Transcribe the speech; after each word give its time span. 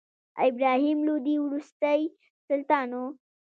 ابراهیم 0.47 0.99
لودي 1.07 1.35
وروستی 1.45 2.01
سلطان 2.47 2.89
و. 3.01 3.03